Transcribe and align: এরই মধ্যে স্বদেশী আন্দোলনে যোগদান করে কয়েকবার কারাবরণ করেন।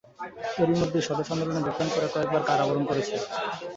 এরই 0.61 0.75
মধ্যে 0.81 0.99
স্বদেশী 1.01 1.31
আন্দোলনে 1.33 1.61
যোগদান 1.67 1.87
করে 1.95 2.07
কয়েকবার 2.13 2.41
কারাবরণ 2.49 2.83
করেন। 2.89 3.05